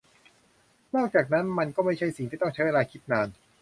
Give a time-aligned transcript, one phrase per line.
[0.95, 3.27] นอกจากนั้น มันก็ไม่ใช่สิ่งที่ต้องใช้เวลาคิดนาน